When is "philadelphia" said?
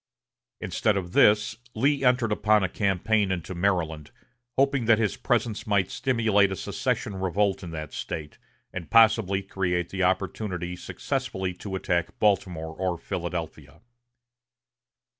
12.97-13.79